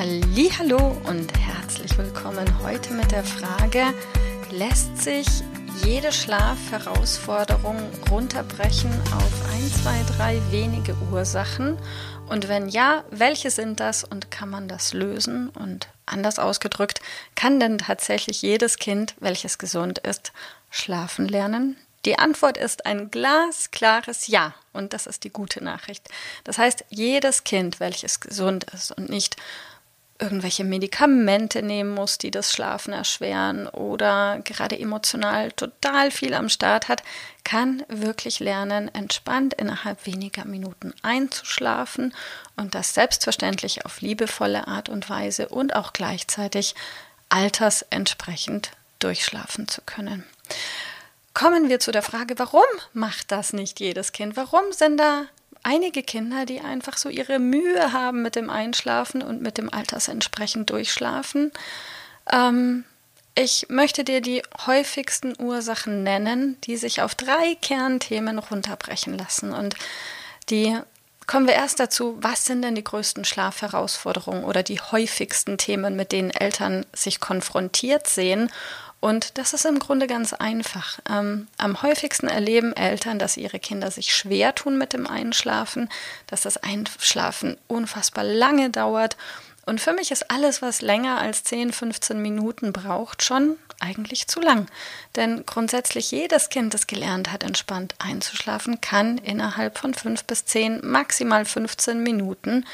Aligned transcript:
Hallo 0.00 0.96
und 1.04 1.30
herzlich 1.38 1.98
willkommen 1.98 2.46
heute 2.62 2.94
mit 2.94 3.12
der 3.12 3.22
Frage, 3.22 3.92
lässt 4.50 4.96
sich 4.96 5.26
jede 5.84 6.10
Schlafherausforderung 6.10 7.76
runterbrechen 8.10 8.90
auf 9.14 9.52
ein, 9.52 9.70
zwei, 9.70 10.02
drei 10.16 10.40
wenige 10.50 10.96
Ursachen? 11.12 11.76
Und 12.30 12.48
wenn 12.48 12.70
ja, 12.70 13.04
welche 13.10 13.50
sind 13.50 13.78
das 13.78 14.02
und 14.02 14.30
kann 14.30 14.48
man 14.48 14.68
das 14.68 14.94
lösen? 14.94 15.50
Und 15.50 15.90
anders 16.06 16.38
ausgedrückt, 16.38 17.02
kann 17.34 17.60
denn 17.60 17.76
tatsächlich 17.76 18.40
jedes 18.40 18.78
Kind, 18.78 19.14
welches 19.20 19.58
gesund 19.58 19.98
ist, 19.98 20.32
schlafen 20.70 21.28
lernen? 21.28 21.76
Die 22.06 22.18
Antwort 22.18 22.56
ist 22.56 22.86
ein 22.86 23.10
glasklares 23.10 24.28
Ja. 24.28 24.54
Und 24.72 24.94
das 24.94 25.06
ist 25.06 25.24
die 25.24 25.30
gute 25.30 25.62
Nachricht. 25.62 26.08
Das 26.44 26.56
heißt, 26.56 26.86
jedes 26.88 27.44
Kind, 27.44 27.80
welches 27.80 28.20
gesund 28.20 28.64
ist 28.72 28.92
und 28.92 29.10
nicht 29.10 29.36
irgendwelche 30.20 30.64
Medikamente 30.64 31.62
nehmen 31.62 31.90
muss, 31.90 32.18
die 32.18 32.30
das 32.30 32.52
Schlafen 32.52 32.92
erschweren 32.92 33.66
oder 33.68 34.40
gerade 34.44 34.78
emotional 34.78 35.50
total 35.52 36.10
viel 36.10 36.34
am 36.34 36.48
Start 36.48 36.88
hat, 36.88 37.02
kann 37.44 37.82
wirklich 37.88 38.38
lernen, 38.40 38.94
entspannt 38.94 39.54
innerhalb 39.54 40.06
weniger 40.06 40.44
Minuten 40.44 40.92
einzuschlafen 41.02 42.14
und 42.56 42.74
das 42.74 42.94
selbstverständlich 42.94 43.86
auf 43.86 44.00
liebevolle 44.00 44.68
Art 44.68 44.88
und 44.88 45.08
Weise 45.08 45.48
und 45.48 45.74
auch 45.74 45.92
gleichzeitig 45.92 46.74
altersentsprechend 47.28 48.72
durchschlafen 48.98 49.68
zu 49.68 49.80
können. 49.82 50.24
Kommen 51.32 51.68
wir 51.68 51.80
zu 51.80 51.92
der 51.92 52.02
Frage, 52.02 52.38
warum 52.38 52.62
macht 52.92 53.32
das 53.32 53.52
nicht 53.52 53.80
jedes 53.80 54.12
Kind? 54.12 54.36
Warum 54.36 54.72
sind 54.72 54.98
da 54.98 55.24
einige 55.62 56.02
Kinder, 56.02 56.46
die 56.46 56.60
einfach 56.60 56.96
so 56.96 57.08
ihre 57.08 57.38
Mühe 57.38 57.92
haben 57.92 58.22
mit 58.22 58.36
dem 58.36 58.50
Einschlafen 58.50 59.22
und 59.22 59.42
mit 59.42 59.58
dem 59.58 59.72
altersentsprechend 59.72 60.70
Durchschlafen. 60.70 61.52
Ähm, 62.32 62.84
ich 63.34 63.66
möchte 63.68 64.04
dir 64.04 64.20
die 64.20 64.42
häufigsten 64.66 65.34
Ursachen 65.40 66.02
nennen, 66.02 66.60
die 66.64 66.76
sich 66.76 67.00
auf 67.00 67.14
drei 67.14 67.56
Kernthemen 67.62 68.38
runterbrechen 68.38 69.16
lassen. 69.16 69.52
Und 69.52 69.76
die 70.50 70.76
kommen 71.26 71.46
wir 71.46 71.54
erst 71.54 71.78
dazu, 71.78 72.18
was 72.20 72.44
sind 72.44 72.62
denn 72.62 72.74
die 72.74 72.84
größten 72.84 73.24
Schlafherausforderungen 73.24 74.44
oder 74.44 74.62
die 74.62 74.80
häufigsten 74.80 75.58
Themen, 75.58 75.94
mit 75.94 76.12
denen 76.12 76.30
Eltern 76.30 76.84
sich 76.92 77.20
konfrontiert 77.20 78.08
sehen 78.08 78.50
und 79.00 79.38
das 79.38 79.54
ist 79.54 79.64
im 79.64 79.78
Grunde 79.78 80.06
ganz 80.06 80.34
einfach. 80.34 81.00
Ähm, 81.08 81.48
am 81.56 81.82
häufigsten 81.82 82.28
erleben 82.28 82.74
Eltern, 82.74 83.18
dass 83.18 83.38
ihre 83.38 83.58
Kinder 83.58 83.90
sich 83.90 84.14
schwer 84.14 84.54
tun 84.54 84.76
mit 84.76 84.92
dem 84.92 85.06
Einschlafen, 85.06 85.88
dass 86.26 86.42
das 86.42 86.58
Einschlafen 86.58 87.56
unfassbar 87.66 88.24
lange 88.24 88.68
dauert. 88.68 89.16
Und 89.64 89.80
für 89.80 89.92
mich 89.92 90.10
ist 90.10 90.30
alles, 90.30 90.60
was 90.60 90.82
länger 90.82 91.18
als 91.18 91.44
10, 91.44 91.72
15 91.72 92.20
Minuten 92.20 92.72
braucht, 92.72 93.22
schon 93.22 93.56
eigentlich 93.78 94.28
zu 94.28 94.40
lang. 94.40 94.66
Denn 95.16 95.46
grundsätzlich 95.46 96.10
jedes 96.10 96.50
Kind, 96.50 96.74
das 96.74 96.86
gelernt 96.86 97.32
hat, 97.32 97.42
entspannt 97.42 97.94
einzuschlafen, 97.98 98.82
kann 98.82 99.16
innerhalb 99.16 99.78
von 99.78 99.94
5 99.94 100.24
bis 100.24 100.44
10, 100.44 100.80
maximal 100.86 101.46
15 101.46 102.02
Minuten 102.02 102.66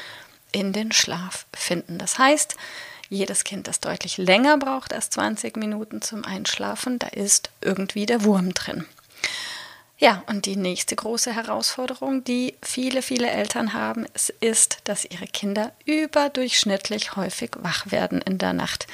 in 0.51 0.73
den 0.73 0.91
Schlaf 0.91 1.45
finden. 1.53 1.97
Das 1.97 2.19
heißt, 2.19 2.55
jedes 3.09 3.43
Kind, 3.43 3.67
das 3.67 3.79
deutlich 3.79 4.17
länger 4.17 4.57
braucht 4.57 4.93
als 4.93 5.09
20 5.09 5.57
Minuten 5.57 6.01
zum 6.01 6.25
Einschlafen, 6.25 6.99
da 6.99 7.07
ist 7.07 7.49
irgendwie 7.61 8.05
der 8.05 8.23
Wurm 8.23 8.53
drin. 8.53 8.85
Ja, 9.99 10.23
und 10.27 10.45
die 10.45 10.57
nächste 10.57 10.95
große 10.95 11.33
Herausforderung, 11.33 12.23
die 12.23 12.53
viele, 12.61 13.01
viele 13.01 13.31
Eltern 13.31 13.73
haben, 13.73 14.05
ist, 14.41 14.77
dass 14.83 15.05
ihre 15.05 15.25
Kinder 15.25 15.71
überdurchschnittlich 15.85 17.15
häufig 17.15 17.51
wach 17.57 17.89
werden 17.89 18.21
in 18.21 18.37
der 18.37 18.53
Nacht. 18.53 18.85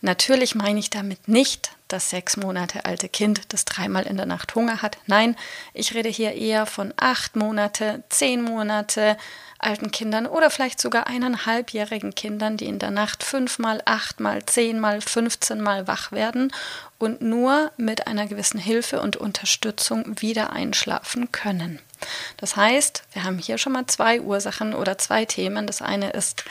Natürlich 0.00 0.56
meine 0.56 0.80
ich 0.80 0.90
damit 0.90 1.28
nicht 1.28 1.70
das 1.88 2.10
sechs 2.10 2.36
Monate 2.36 2.84
alte 2.84 3.08
Kind, 3.08 3.52
das 3.52 3.64
dreimal 3.64 4.06
in 4.06 4.16
der 4.16 4.26
Nacht 4.26 4.54
Hunger 4.54 4.82
hat. 4.82 4.98
Nein, 5.06 5.36
ich 5.74 5.94
rede 5.94 6.08
hier 6.08 6.32
eher 6.32 6.66
von 6.66 6.94
acht 6.96 7.34
Monate, 7.34 8.04
zehn 8.08 8.42
Monate, 8.42 9.16
alten 9.58 9.90
Kindern 9.90 10.26
oder 10.26 10.50
vielleicht 10.50 10.80
sogar 10.80 11.08
eineinhalbjährigen 11.08 12.14
Kindern, 12.14 12.56
die 12.56 12.66
in 12.66 12.78
der 12.78 12.92
Nacht 12.92 13.24
fünfmal, 13.24 13.82
achtmal, 13.86 14.46
zehnmal, 14.46 15.00
fünfzehnmal 15.00 15.88
wach 15.88 16.12
werden 16.12 16.52
und 16.98 17.22
nur 17.22 17.72
mit 17.76 18.06
einer 18.06 18.26
gewissen 18.26 18.60
Hilfe 18.60 19.00
und 19.00 19.16
Unterstützung 19.16 20.20
wieder 20.20 20.52
einschlafen 20.52 21.32
können. 21.32 21.80
Das 22.36 22.54
heißt, 22.54 23.02
wir 23.12 23.24
haben 23.24 23.38
hier 23.38 23.58
schon 23.58 23.72
mal 23.72 23.86
zwei 23.86 24.20
Ursachen 24.20 24.74
oder 24.74 24.98
zwei 24.98 25.24
Themen. 25.24 25.66
Das 25.66 25.82
eine 25.82 26.10
ist 26.10 26.44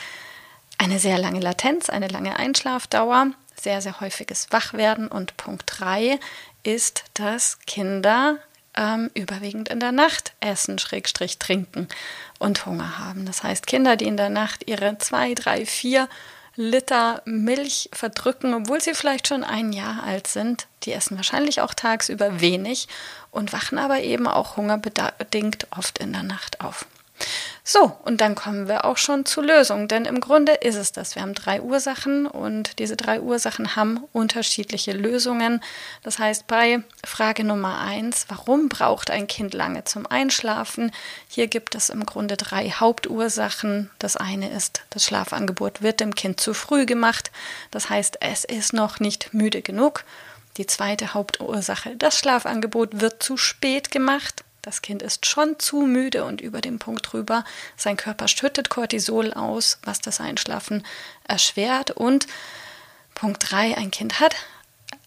eine 0.76 0.98
sehr 0.98 1.18
lange 1.18 1.40
Latenz, 1.40 1.88
eine 1.88 2.08
lange 2.08 2.36
Einschlafdauer, 2.36 3.28
sehr, 3.60 3.80
sehr 3.80 4.00
häufiges 4.00 4.48
Wachwerden 4.50 5.08
und 5.08 5.36
Punkt 5.36 5.64
drei 5.66 6.18
ist, 6.62 7.04
dass 7.14 7.58
Kinder 7.66 8.38
ähm, 8.76 9.10
überwiegend 9.14 9.68
in 9.68 9.80
der 9.80 9.92
Nacht 9.92 10.32
essen, 10.40 10.78
Schrägstrich 10.78 11.38
trinken 11.38 11.88
und 12.38 12.66
Hunger 12.66 12.98
haben. 12.98 13.26
Das 13.26 13.42
heißt, 13.42 13.66
Kinder, 13.66 13.96
die 13.96 14.06
in 14.06 14.16
der 14.16 14.30
Nacht 14.30 14.68
ihre 14.68 14.98
zwei, 14.98 15.34
drei, 15.34 15.66
vier 15.66 16.08
Liter 16.54 17.22
Milch 17.24 17.88
verdrücken, 17.92 18.52
obwohl 18.52 18.80
sie 18.80 18.94
vielleicht 18.94 19.28
schon 19.28 19.44
ein 19.44 19.72
Jahr 19.72 20.02
alt 20.02 20.26
sind, 20.26 20.66
die 20.82 20.92
essen 20.92 21.16
wahrscheinlich 21.16 21.60
auch 21.60 21.72
tagsüber 21.72 22.40
wenig 22.40 22.88
und 23.30 23.52
wachen 23.52 23.78
aber 23.78 24.00
eben 24.00 24.26
auch 24.26 24.56
hungerbedingt 24.56 25.68
oft 25.76 25.98
in 25.98 26.12
der 26.12 26.24
Nacht 26.24 26.60
auf. 26.60 26.84
So, 27.70 27.92
und 28.06 28.22
dann 28.22 28.34
kommen 28.34 28.66
wir 28.66 28.86
auch 28.86 28.96
schon 28.96 29.26
zur 29.26 29.44
Lösung, 29.44 29.88
denn 29.88 30.06
im 30.06 30.22
Grunde 30.22 30.52
ist 30.52 30.76
es 30.76 30.92
das. 30.92 31.14
Wir 31.14 31.20
haben 31.20 31.34
drei 31.34 31.60
Ursachen 31.60 32.26
und 32.26 32.78
diese 32.78 32.96
drei 32.96 33.20
Ursachen 33.20 33.76
haben 33.76 34.04
unterschiedliche 34.14 34.92
Lösungen. 34.92 35.60
Das 36.02 36.18
heißt, 36.18 36.46
bei 36.46 36.82
Frage 37.04 37.44
Nummer 37.44 37.78
eins, 37.78 38.24
warum 38.28 38.70
braucht 38.70 39.10
ein 39.10 39.26
Kind 39.26 39.52
lange 39.52 39.84
zum 39.84 40.06
Einschlafen? 40.06 40.92
Hier 41.28 41.46
gibt 41.46 41.74
es 41.74 41.90
im 41.90 42.06
Grunde 42.06 42.38
drei 42.38 42.70
Hauptursachen. 42.70 43.90
Das 43.98 44.16
eine 44.16 44.48
ist, 44.50 44.80
das 44.88 45.04
Schlafangebot 45.04 45.82
wird 45.82 46.00
dem 46.00 46.14
Kind 46.14 46.40
zu 46.40 46.54
früh 46.54 46.86
gemacht. 46.86 47.30
Das 47.70 47.90
heißt, 47.90 48.16
es 48.22 48.46
ist 48.46 48.72
noch 48.72 48.98
nicht 48.98 49.34
müde 49.34 49.60
genug. 49.60 50.04
Die 50.56 50.66
zweite 50.66 51.12
Hauptursache, 51.12 51.96
das 51.96 52.18
Schlafangebot 52.18 53.02
wird 53.02 53.22
zu 53.22 53.36
spät 53.36 53.90
gemacht. 53.90 54.42
Das 54.68 54.82
Kind 54.82 55.00
ist 55.00 55.24
schon 55.24 55.58
zu 55.58 55.78
müde 55.86 56.24
und 56.26 56.42
über 56.42 56.60
dem 56.60 56.78
Punkt 56.78 57.10
drüber. 57.10 57.42
Sein 57.78 57.96
Körper 57.96 58.28
schüttet 58.28 58.68
Cortisol 58.68 59.32
aus, 59.32 59.78
was 59.82 60.02
das 60.02 60.20
Einschlafen 60.20 60.84
erschwert. 61.26 61.90
Und 61.90 62.26
Punkt 63.14 63.50
3, 63.50 63.78
ein 63.78 63.90
Kind 63.90 64.20
hat 64.20 64.36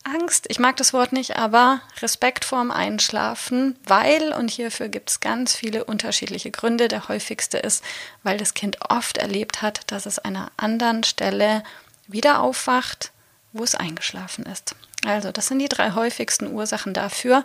Angst, 0.03 0.47
ich 0.49 0.57
mag 0.57 0.77
das 0.77 0.93
Wort 0.93 1.13
nicht, 1.13 1.35
aber 1.35 1.79
Respekt 2.01 2.43
vorm 2.43 2.71
Einschlafen, 2.71 3.77
weil, 3.85 4.33
und 4.33 4.49
hierfür 4.49 4.89
gibt 4.89 5.11
es 5.11 5.19
ganz 5.19 5.55
viele 5.55 5.83
unterschiedliche 5.85 6.49
Gründe, 6.49 6.87
der 6.87 7.07
häufigste 7.07 7.59
ist, 7.59 7.83
weil 8.23 8.39
das 8.39 8.55
Kind 8.55 8.79
oft 8.89 9.19
erlebt 9.19 9.61
hat, 9.61 9.81
dass 9.91 10.07
es 10.07 10.17
an 10.17 10.37
einer 10.37 10.51
anderen 10.57 11.03
Stelle 11.03 11.61
wieder 12.07 12.41
aufwacht, 12.41 13.11
wo 13.53 13.63
es 13.63 13.75
eingeschlafen 13.75 14.47
ist. 14.47 14.75
Also, 15.05 15.31
das 15.31 15.45
sind 15.45 15.59
die 15.59 15.69
drei 15.69 15.91
häufigsten 15.91 16.51
Ursachen 16.51 16.95
dafür, 16.95 17.43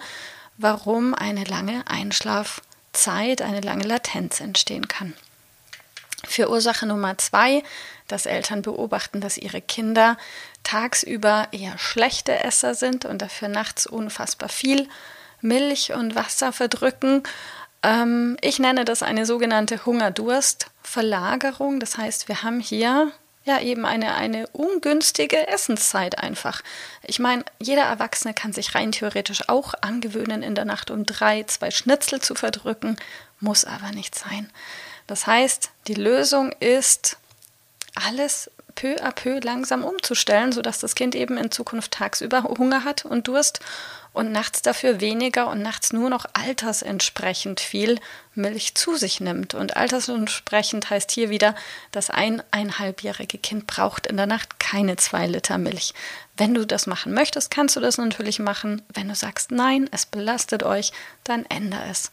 warum 0.59 1.15
eine 1.15 1.45
lange 1.45 1.87
Einschlafzeit, 1.87 3.43
eine 3.43 3.61
lange 3.61 3.85
Latenz 3.85 4.41
entstehen 4.41 4.89
kann. 4.89 5.15
Für 6.27 6.51
Ursache 6.51 6.87
Nummer 6.87 7.19
zwei, 7.19 7.63
dass 8.09 8.27
Eltern 8.27 8.63
beobachten, 8.63 9.21
dass 9.21 9.37
ihre 9.37 9.61
Kinder 9.61 10.17
tagsüber 10.63 11.49
eher 11.53 11.79
schlechte 11.79 12.43
Esser 12.43 12.75
sind 12.75 13.05
und 13.05 13.23
dafür 13.23 13.49
nachts 13.49 13.87
unfassbar 13.87 14.49
viel 14.49 14.89
Milch 15.41 15.93
und 15.93 16.15
Wasser 16.15 16.53
verdrücken. 16.53 17.23
Ähm, 17.83 18.37
ich 18.41 18.59
nenne 18.59 18.85
das 18.85 19.03
eine 19.03 19.27
sogenannte 19.27 19.85
Hungerdurstverlagerung. 19.87 21.81
Das 21.81 21.97
heißt, 21.97 22.29
wir 22.29 22.43
haben 22.43 22.61
hier 22.61 23.13
ja 23.47 23.61
eben 23.61 23.87
eine, 23.87 24.15
eine 24.15 24.49
ungünstige 24.49 25.47
Essenszeit 25.47 26.19
einfach. 26.19 26.63
Ich 27.03 27.19
meine, 27.19 27.45
jeder 27.61 27.85
Erwachsene 27.85 28.35
kann 28.35 28.53
sich 28.53 28.75
rein 28.75 28.93
theoretisch 28.93 29.49
auch 29.49 29.75
angewöhnen, 29.81 30.43
in 30.43 30.55
der 30.55 30.65
Nacht 30.65 30.91
um 30.91 31.07
drei 31.07 31.45
zwei 31.45 31.71
Schnitzel 31.71 32.21
zu 32.21 32.35
verdrücken, 32.35 32.97
muss 33.41 33.65
aber 33.65 33.93
nicht 33.93 34.15
sein. 34.15 34.51
Das 35.07 35.27
heißt, 35.27 35.71
die 35.87 35.95
Lösung 35.95 36.53
ist, 36.59 37.17
alles 37.95 38.51
peu 38.77 38.95
à 39.03 39.11
peu 39.11 39.41
langsam 39.41 39.83
umzustellen, 39.83 40.53
sodass 40.53 40.79
das 40.79 40.95
Kind 40.95 41.17
eben 41.17 41.37
in 41.37 41.51
Zukunft 41.51 41.91
tagsüber 41.91 42.45
Hunger 42.45 42.85
hat 42.85 43.05
und 43.05 43.27
Durst 43.27 43.59
und 44.17 44.33
nachts 44.33 44.63
dafür 44.63 45.03
weniger 45.03 45.49
und 45.49 45.61
nachts 45.61 45.93
nur 45.93 46.09
noch 46.09 46.25
altersentsprechend 46.33 47.61
viel 47.61 48.01
Milch 48.35 48.75
zu 48.75 48.97
sich 48.97 49.21
nimmt. 49.21 49.53
Und 49.53 49.77
altersentsprechend 49.77 50.89
heißt 50.89 51.11
hier 51.11 51.29
wieder, 51.29 51.55
das 51.93 52.09
ein 52.09 52.43
eineinhalbjährige 52.51 53.37
Kind 53.37 53.67
braucht 53.67 54.07
in 54.07 54.17
der 54.17 54.25
Nacht 54.25 54.59
keine 54.59 54.97
zwei 54.97 55.27
Liter 55.27 55.59
Milch. 55.59 55.93
Wenn 56.35 56.55
du 56.55 56.67
das 56.67 56.87
machen 56.87 57.13
möchtest, 57.13 57.51
kannst 57.51 57.77
du 57.77 57.81
das 57.81 57.99
natürlich 57.99 58.39
machen. 58.39 58.81
Wenn 58.95 59.09
du 59.09 59.15
sagst, 59.15 59.51
nein, 59.51 59.87
es 59.93 60.07
belastet 60.07 60.63
euch, 60.63 60.93
dann 61.25 61.45
ändere 61.47 61.85
es. 61.91 62.11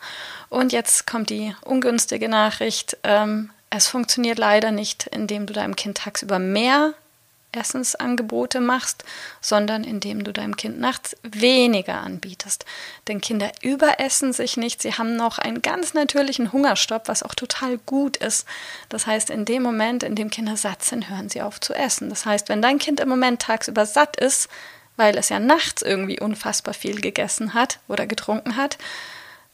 Und 0.49 0.73
jetzt 0.73 1.07
kommt 1.07 1.29
die 1.29 1.55
ungünstige 1.61 2.27
Nachricht. 2.27 2.97
Ähm, 3.03 3.49
es 3.75 3.87
funktioniert 3.87 4.37
leider 4.37 4.71
nicht, 4.71 5.07
indem 5.07 5.47
du 5.47 5.53
deinem 5.53 5.75
Kind 5.75 5.97
tagsüber 5.97 6.37
mehr 6.37 6.93
Essensangebote 7.51 8.59
machst, 8.59 9.03
sondern 9.41 9.83
indem 9.83 10.23
du 10.23 10.31
deinem 10.31 10.57
Kind 10.57 10.79
nachts 10.79 11.15
weniger 11.23 12.01
anbietest. 12.01 12.65
Denn 13.07 13.21
Kinder 13.21 13.51
überessen 13.61 14.33
sich 14.33 14.57
nicht, 14.57 14.81
sie 14.81 14.93
haben 14.93 15.15
noch 15.15 15.37
einen 15.37 15.61
ganz 15.61 15.93
natürlichen 15.93 16.51
Hungerstopp, 16.51 17.07
was 17.07 17.23
auch 17.23 17.35
total 17.35 17.77
gut 17.79 18.17
ist. 18.17 18.47
Das 18.89 19.07
heißt, 19.07 19.29
in 19.29 19.45
dem 19.45 19.63
Moment, 19.63 20.03
in 20.03 20.15
dem 20.15 20.29
Kinder 20.29 20.57
satt 20.57 20.83
sind, 20.83 21.09
hören 21.09 21.29
sie 21.29 21.41
auf 21.41 21.59
zu 21.59 21.73
essen. 21.73 22.09
Das 22.09 22.25
heißt, 22.25 22.49
wenn 22.49 22.61
dein 22.61 22.79
Kind 22.79 22.99
im 22.99 23.09
Moment 23.09 23.41
tagsüber 23.41 23.85
satt 23.85 24.17
ist, 24.17 24.49
weil 24.97 25.17
es 25.17 25.29
ja 25.29 25.39
nachts 25.39 25.81
irgendwie 25.81 26.19
unfassbar 26.19 26.73
viel 26.73 27.01
gegessen 27.01 27.53
hat 27.53 27.79
oder 27.87 28.05
getrunken 28.05 28.55
hat, 28.55 28.77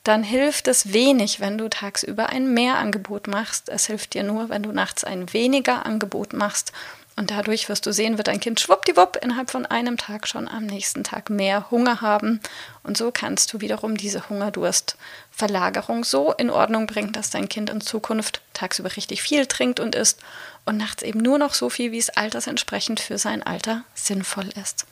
dann 0.04 0.24
hilft 0.24 0.68
es 0.68 0.94
wenig, 0.94 1.40
wenn 1.40 1.58
du 1.58 1.70
tagsüber 1.70 2.30
ein 2.30 2.54
Mehrangebot 2.54 3.28
machst. 3.28 3.70
Es 3.70 3.88
hilft 3.88 4.14
dir 4.14 4.24
nur, 4.24 4.50
wenn 4.50 4.64
du 4.64 4.72
nachts 4.72 5.04
ein 5.04 5.34
weniger 5.34 5.86
Angebot 5.86 6.34
machst 6.34 6.72
und 7.20 7.32
dadurch 7.32 7.68
wirst 7.68 7.86
du 7.86 7.92
sehen, 7.92 8.16
wird 8.18 8.30
dein 8.30 8.40
Kind 8.40 8.62
schwuppdiwupp 8.62 9.18
innerhalb 9.22 9.52
von 9.52 9.66
einem 9.66 9.98
Tag 9.98 10.26
schon 10.26 10.48
am 10.48 10.66
nächsten 10.66 11.04
Tag 11.04 11.30
mehr 11.30 11.70
Hunger 11.70 12.00
haben. 12.00 12.40
Und 12.82 12.96
so 12.96 13.12
kannst 13.12 13.52
du 13.52 13.60
wiederum 13.60 13.98
diese 13.98 14.30
Hungerdurstverlagerung 14.30 16.06
so 16.06 16.32
in 16.32 16.50
Ordnung 16.50 16.88
bringen, 16.88 17.12
dass 17.12 17.30
dein 17.30 17.50
Kind 17.50 17.70
in 17.70 17.82
Zukunft 17.82 18.40
tagsüber 18.54 18.96
richtig 18.96 19.22
viel 19.22 19.48
trinkt 19.48 19.82
und 19.82 19.96
isst 19.96 20.22
und 20.66 20.78
nachts 20.78 21.04
eben 21.04 21.20
nur 21.20 21.38
noch 21.38 21.54
so 21.54 21.70
viel, 21.70 21.92
wie 21.92 21.98
es 21.98 22.10
altersentsprechend 22.10 23.02
für 23.02 23.18
sein 23.18 23.44
Alter 23.44 23.84
sinnvoll 23.96 24.48
ist. 24.64 24.86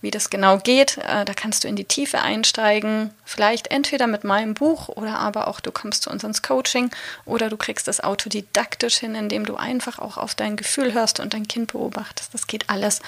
Wie 0.00 0.10
das 0.10 0.30
genau 0.30 0.58
geht, 0.58 0.98
äh, 0.98 1.24
da 1.24 1.34
kannst 1.34 1.64
du 1.64 1.68
in 1.68 1.74
die 1.74 1.84
Tiefe 1.84 2.20
einsteigen, 2.20 3.10
vielleicht 3.24 3.68
entweder 3.68 4.06
mit 4.06 4.22
meinem 4.22 4.54
Buch 4.54 4.88
oder 4.88 5.18
aber 5.18 5.48
auch 5.48 5.58
du 5.58 5.72
kommst 5.72 6.04
zu 6.04 6.10
uns 6.10 6.22
ins 6.22 6.42
Coaching 6.42 6.90
oder 7.24 7.48
du 7.48 7.56
kriegst 7.56 7.88
das 7.88 8.00
autodidaktisch 8.00 8.98
hin, 8.98 9.14
indem 9.14 9.44
du 9.44 9.56
einfach 9.56 9.98
auch 9.98 10.16
auf 10.16 10.34
dein 10.34 10.56
Gefühl 10.56 10.92
hörst 10.92 11.18
und 11.18 11.34
dein 11.34 11.48
Kind 11.48 11.72
beobachtest. 11.72 12.32
Das 12.32 12.46
geht 12.46 12.70
alles. 12.70 13.00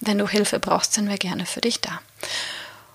Wenn 0.00 0.18
du 0.18 0.26
Hilfe 0.26 0.58
brauchst, 0.58 0.94
sind 0.94 1.08
wir 1.08 1.18
gerne 1.18 1.44
für 1.44 1.60
dich 1.60 1.80
da. 1.80 2.00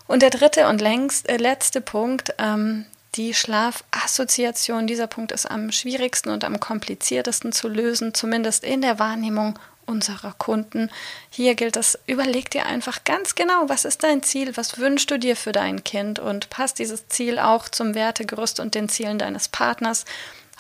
Und 0.07 0.21
der 0.21 0.31
dritte 0.31 0.67
und 0.67 0.81
längst, 0.81 1.29
äh, 1.29 1.38
letzte 1.38 1.81
Punkt, 1.81 2.33
ähm, 2.39 2.85
die 3.15 3.33
Schlafassoziation. 3.33 4.88
Dieser 4.88 5.07
Punkt 5.07 5.31
ist 5.31 5.45
am 5.45 5.71
schwierigsten 5.71 6.29
und 6.29 6.44
am 6.44 6.59
kompliziertesten 6.59 7.51
zu 7.51 7.67
lösen, 7.67 8.13
zumindest 8.13 8.63
in 8.63 8.81
der 8.81 8.99
Wahrnehmung 8.99 9.59
unserer 9.85 10.33
Kunden. 10.38 10.89
Hier 11.30 11.56
gilt 11.56 11.77
es, 11.77 11.97
überleg 12.07 12.50
dir 12.50 12.65
einfach 12.65 13.03
ganz 13.03 13.35
genau, 13.35 13.68
was 13.68 13.85
ist 13.85 14.03
dein 14.03 14.24
Ziel, 14.24 14.56
was 14.57 14.77
wünschst 14.77 15.12
du 15.12 15.19
dir 15.19 15.35
für 15.35 15.51
dein 15.51 15.83
Kind 15.83 16.19
und 16.19 16.50
passt 16.50 16.80
dieses 16.80 17.07
Ziel 17.07 17.39
auch 17.39 17.69
zum 17.69 17.95
Wertegerüst 17.95 18.59
und 18.59 18.75
den 18.75 18.89
Zielen 18.89 19.19
deines 19.19 19.47
Partners. 19.47 20.06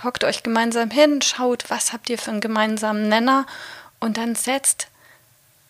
Hockt 0.03 0.23
euch 0.23 0.43
gemeinsam 0.43 0.89
hin, 0.89 1.21
schaut, 1.21 1.69
was 1.69 1.93
habt 1.93 2.09
ihr 2.09 2.17
für 2.17 2.31
einen 2.31 2.41
gemeinsamen 2.41 3.07
Nenner 3.07 3.45
und 3.99 4.17
dann 4.17 4.35
setzt 4.35 4.87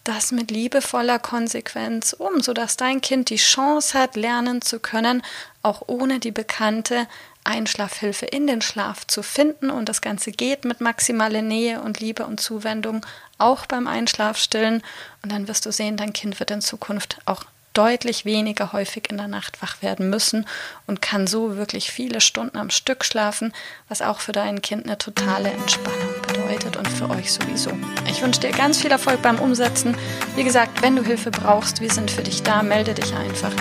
das 0.03 0.31
mit 0.31 0.51
liebevoller 0.51 1.19
Konsequenz 1.19 2.13
um, 2.13 2.41
sodass 2.41 2.77
dein 2.77 3.01
Kind 3.01 3.29
die 3.29 3.37
Chance 3.37 3.97
hat, 3.97 4.15
lernen 4.15 4.61
zu 4.61 4.79
können, 4.79 5.21
auch 5.61 5.83
ohne 5.87 6.19
die 6.19 6.31
bekannte 6.31 7.07
Einschlafhilfe 7.45 8.25
in 8.25 8.47
den 8.47 8.61
Schlaf 8.61 9.07
zu 9.07 9.23
finden. 9.23 9.69
Und 9.69 9.89
das 9.89 10.01
Ganze 10.01 10.31
geht 10.31 10.65
mit 10.65 10.81
maximaler 10.81 11.41
Nähe 11.41 11.81
und 11.81 11.99
Liebe 11.99 12.25
und 12.25 12.39
Zuwendung 12.39 13.05
auch 13.37 13.65
beim 13.65 13.87
Einschlafstillen. 13.87 14.81
Und 15.21 15.31
dann 15.31 15.47
wirst 15.47 15.65
du 15.65 15.71
sehen, 15.71 15.97
dein 15.97 16.13
Kind 16.13 16.39
wird 16.39 16.51
in 16.51 16.61
Zukunft 16.61 17.17
auch 17.25 17.45
deutlich 17.73 18.23
weniger 18.23 18.71
häufig 18.71 19.09
in 19.09 19.17
der 19.17 19.27
Nacht 19.27 19.61
wach 19.61 19.81
werden 19.81 20.09
müssen 20.09 20.45
und 20.85 21.01
kann 21.01 21.27
so 21.27 21.57
wirklich 21.57 21.91
viele 21.91 22.21
Stunden 22.21 22.57
am 22.57 22.69
Stück 22.69 23.03
schlafen, 23.03 23.51
was 23.89 24.01
auch 24.01 24.19
für 24.19 24.31
dein 24.31 24.61
Kind 24.61 24.85
eine 24.85 24.97
totale 24.97 25.49
Entspannung 25.49 26.32
bedeutet 26.53 26.77
und 26.77 26.87
für 26.87 27.09
euch 27.09 27.31
sowieso. 27.31 27.71
Ich 28.09 28.21
wünsche 28.21 28.41
dir 28.41 28.51
ganz 28.51 28.81
viel 28.81 28.91
Erfolg 28.91 29.21
beim 29.21 29.39
Umsetzen. 29.39 29.95
Wie 30.35 30.43
gesagt, 30.43 30.81
wenn 30.81 30.95
du 30.95 31.03
Hilfe 31.03 31.31
brauchst, 31.31 31.81
wir 31.81 31.91
sind 31.91 32.11
für 32.11 32.23
dich 32.23 32.43
da, 32.43 32.63
melde 32.63 32.93
dich 32.93 33.13
einfach. 33.15 33.51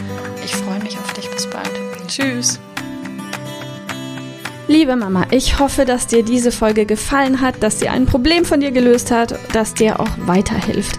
Ich 0.44 0.55
freue 0.55 0.81
mich 0.81 0.99
auf 0.99 1.12
dich. 1.12 1.31
Bis 1.31 1.49
bald. 1.49 1.71
Tschüss. 2.06 2.61
Liebe 4.69 4.97
Mama, 4.97 5.27
ich 5.31 5.59
hoffe, 5.59 5.85
dass 5.85 6.06
dir 6.06 6.23
diese 6.23 6.53
Folge 6.53 6.87
gefallen 6.87 7.41
hat, 7.41 7.62
dass 7.62 7.81
sie 7.81 7.89
ein 7.89 8.06
Problem 8.06 8.44
von 8.44 8.61
dir 8.61 8.71
gelöst 8.71 9.11
hat, 9.11 9.35
dass 9.53 9.75
dir 9.75 10.00
auch 10.00 10.11
weiterhilft. 10.19 10.99